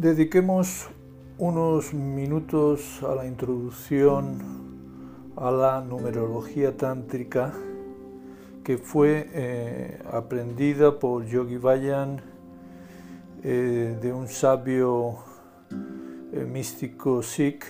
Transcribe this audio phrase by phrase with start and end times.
[0.00, 0.88] Dediquemos
[1.36, 4.38] unos minutos a la introducción
[5.36, 7.52] a la numerología tántrica
[8.64, 12.18] que fue eh, aprendida por Yogi Vayan
[13.42, 15.18] eh, de un sabio
[16.32, 17.66] eh, místico Sikh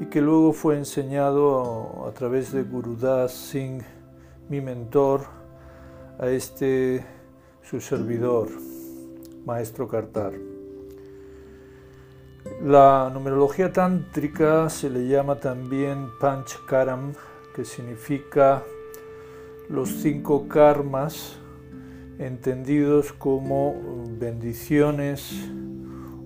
[0.00, 3.84] y que luego fue enseñado a, a través de Gurudas Singh,
[4.48, 5.20] mi mentor,
[6.18, 7.06] a este
[7.62, 8.48] su servidor,
[9.44, 10.55] maestro Kartar.
[12.62, 17.12] La numerología tántrica se le llama también Panchkaram,
[17.54, 18.62] que significa
[19.68, 21.36] los cinco karmas
[22.18, 23.74] entendidos como
[24.18, 25.50] bendiciones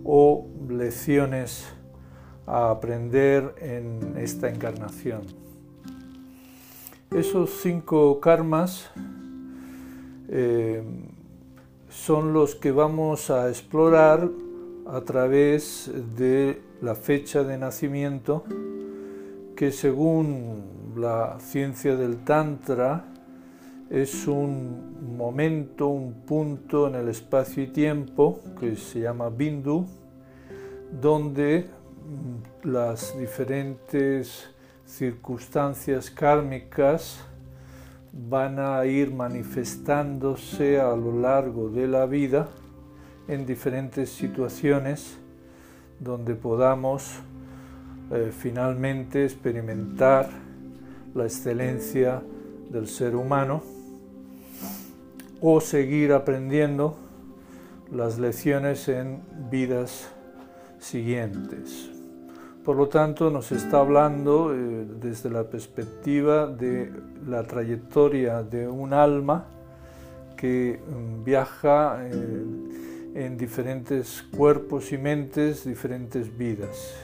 [0.05, 1.67] o lecciones
[2.47, 5.23] a aprender en esta encarnación.
[7.11, 8.89] Esos cinco karmas
[10.29, 10.81] eh,
[11.89, 14.31] son los que vamos a explorar
[14.93, 18.45] a través de la fecha de nacimiento
[19.55, 23.05] que según la ciencia del Tantra
[23.89, 29.87] es un momento, un punto en el espacio y tiempo que se llama Bindu,
[31.01, 31.67] donde
[32.65, 34.51] las diferentes
[34.85, 37.21] circunstancias kármicas
[38.13, 42.49] van a ir manifestándose a lo largo de la vida
[43.29, 45.19] en diferentes situaciones
[45.99, 47.21] donde podamos
[48.11, 50.29] eh, finalmente experimentar
[51.15, 52.23] la excelencia
[52.71, 53.63] del ser humano
[55.41, 56.97] o seguir aprendiendo
[57.93, 60.09] las lecciones en vidas
[60.79, 61.91] siguientes.
[62.65, 66.93] Por lo tanto, nos está hablando eh, desde la perspectiva de
[67.27, 69.47] la trayectoria de un alma
[70.37, 72.45] que mm, viaja eh,
[73.15, 76.95] en diferentes cuerpos y mentes, diferentes vidas.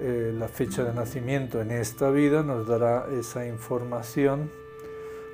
[0.00, 4.50] Eh, la fecha de nacimiento en esta vida nos dará esa información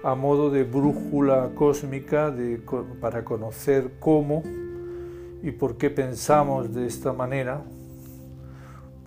[0.05, 2.35] a modo de brújula cósmica
[3.01, 4.43] para conocer cómo
[5.43, 7.63] y por qué pensamos de esta manera,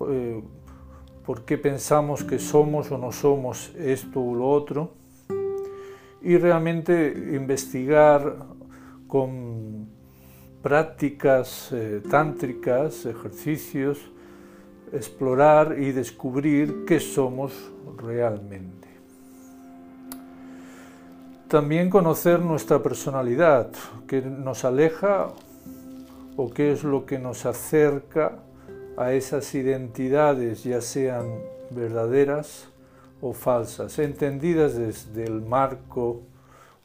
[0.09, 0.41] eh,
[1.25, 4.93] por qué pensamos que somos o no somos esto o lo otro,
[6.21, 8.47] y realmente investigar
[9.07, 9.94] con
[10.65, 13.99] prácticas eh, tántricas, ejercicios,
[14.91, 17.53] explorar y descubrir qué somos
[18.01, 18.87] realmente.
[21.47, 23.69] También conocer nuestra personalidad,
[24.07, 25.27] qué nos aleja
[26.35, 28.39] o qué es lo que nos acerca
[28.97, 31.27] a esas identidades, ya sean
[31.69, 32.69] verdaderas
[33.21, 36.23] o falsas, entendidas desde el marco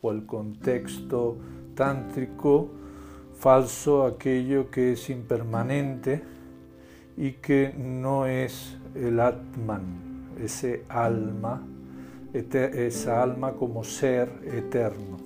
[0.02, 1.38] o el contexto
[1.74, 2.72] tántrico,
[3.40, 6.22] falso aquello que es impermanente
[7.16, 11.66] y que no es el Atman, ese alma,
[12.34, 15.16] esa alma como ser eterno,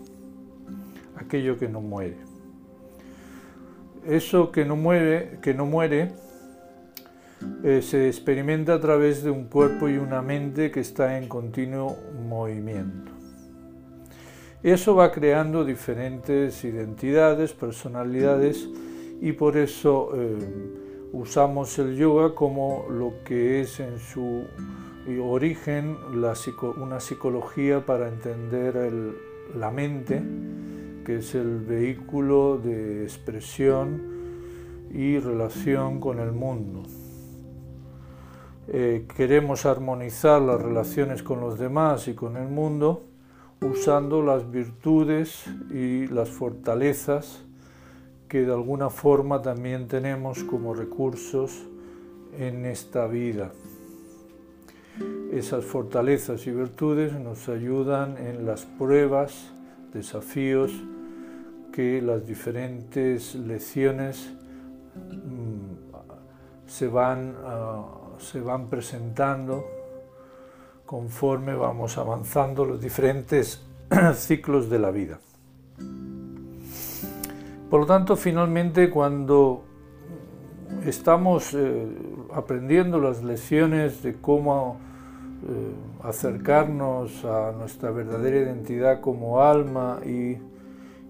[1.17, 2.17] aquello que no muere.
[4.07, 6.13] Eso que no muere, que no muere
[7.65, 11.97] eh, se experimenta a través de un cuerpo y una mente que está en continuo
[12.29, 13.14] movimiento.
[14.65, 18.67] Eso va creando diferentes identidades, personalidades
[19.21, 20.39] y por eso eh,
[21.13, 24.45] usamos el yoga como lo que es en su
[25.23, 25.99] origen
[26.79, 28.75] una psicología para entender
[29.55, 30.23] la mente,
[31.05, 34.01] que es el vehículo de expresión
[34.91, 36.85] y relación con el mundo.
[38.69, 43.11] Eh, queremos armonizar las relaciones con los demás y con el mundo
[43.61, 47.43] usando las virtudes y las fortalezas
[48.29, 51.65] que de alguna forma también tenemos como recursos
[52.39, 53.53] en esta vida.
[55.33, 59.53] Esas fortalezas y virtudes nos ayudan en las pruebas,
[59.93, 60.73] desafíos
[61.73, 64.33] que las diferentes lecciones
[64.95, 67.85] mm, se van a
[68.19, 69.65] se van presentando
[70.87, 73.63] conforme vamos avanzando los diferentes
[74.15, 75.19] ciclos de la vida.
[77.71, 79.65] Por lo tanto, finalmente, cuando
[80.85, 81.87] estamos eh,
[82.33, 84.79] aprendiendo las lecciones de cómo
[85.49, 90.39] eh, acercarnos a nuestra verdadera identidad como alma y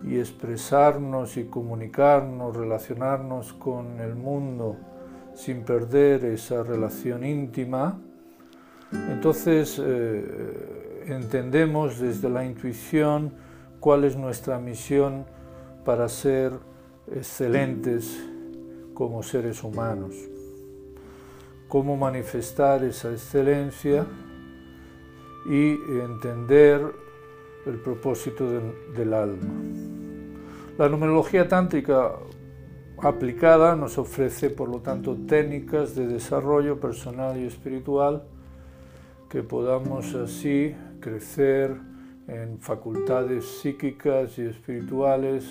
[0.04, 4.76] expresarnos y comunicarnos, relacionarnos con el mundo,
[5.34, 7.98] sin perder esa relación íntima,
[9.10, 13.32] entonces eh, entendemos desde la intuición
[13.80, 15.26] cuál es nuestra misión
[15.84, 16.52] para ser
[17.12, 18.18] excelentes
[18.94, 20.14] como seres humanos,
[21.68, 24.06] cómo manifestar esa excelencia
[25.46, 26.80] y entender
[27.66, 28.46] el propósito
[28.94, 29.54] del, alma.
[30.78, 32.12] La numerología tántrica
[32.98, 38.24] aplicada nos ofrece, por lo tanto, técnicas de desarrollo personal y espiritual
[39.34, 41.74] que podamos así crecer
[42.28, 45.44] en facultades psíquicas y espirituales,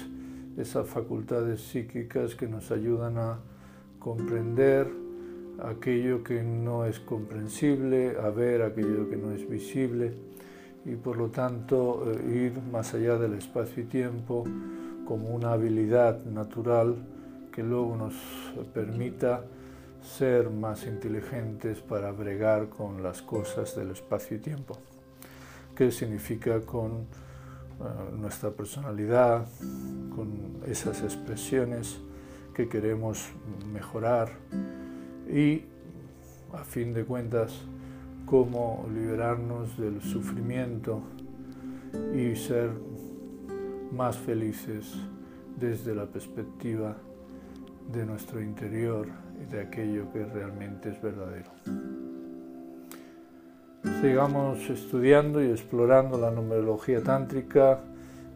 [0.55, 3.39] esas facultades psíquicas que nos ayudan a
[3.99, 4.87] comprender
[5.61, 10.13] aquello que no es comprensible, a ver aquello que no es visible
[10.85, 14.45] y por lo tanto eh, ir más allá del espacio y tiempo
[15.05, 16.95] como una habilidad natural
[17.51, 18.13] que luego nos
[18.73, 19.43] permita
[20.03, 24.77] ser más inteligentes para bregar con las cosas del espacio y tiempo.
[25.75, 27.05] ¿Qué significa con eh,
[28.17, 29.47] nuestra personalidad,
[30.15, 31.99] con esas expresiones
[32.53, 33.29] que queremos
[33.71, 34.29] mejorar
[35.27, 35.63] y,
[36.53, 37.53] a fin de cuentas,
[38.25, 41.01] cómo liberarnos del sufrimiento
[42.13, 42.71] y ser
[43.91, 44.93] más felices
[45.59, 46.97] desde la perspectiva
[47.91, 49.07] de nuestro interior
[49.41, 51.51] y de aquello que realmente es verdadero.
[54.01, 57.79] Sigamos estudiando y explorando la numerología tántrica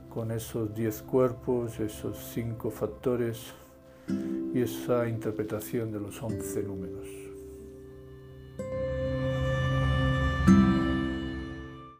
[0.10, 3.54] con esos diez cuerpos, esos cinco factores
[4.54, 7.27] y esa interpretación de los once números.